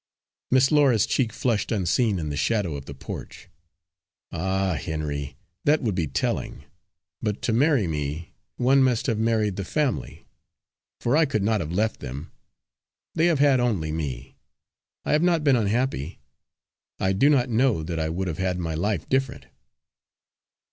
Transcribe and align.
Miss 0.49 0.71
Laura's 0.71 1.05
cheek 1.05 1.31
flushed 1.31 1.71
unseen 1.71 2.17
in 2.17 2.29
the 2.29 2.35
shadow 2.35 2.75
of 2.75 2.85
the 2.85 2.95
porch. 2.95 3.49
"Ah, 4.31 4.73
Henry, 4.73 5.37
that 5.63 5.83
would 5.83 5.93
be 5.93 6.07
telling! 6.07 6.63
But 7.21 7.43
to 7.43 7.53
marry 7.53 7.85
me, 7.85 8.33
one 8.55 8.81
must 8.81 9.05
have 9.05 9.19
married 9.19 9.57
the 9.57 9.63
family, 9.63 10.25
for 10.99 11.15
I 11.15 11.25
could 11.27 11.43
not 11.43 11.61
have 11.61 11.71
left 11.71 11.99
them 11.99 12.31
they 13.13 13.27
have 13.27 13.37
had 13.37 13.59
only 13.59 13.91
me. 13.91 14.37
I 15.05 15.11
have 15.11 15.21
not 15.21 15.43
been 15.43 15.55
unhappy. 15.55 16.19
I 16.99 17.13
do 17.13 17.29
not 17.29 17.49
know 17.49 17.83
that 17.83 17.99
I 17.99 18.09
would 18.09 18.27
have 18.27 18.39
had 18.39 18.57
my 18.57 18.73
life 18.73 19.07
different." 19.07 19.45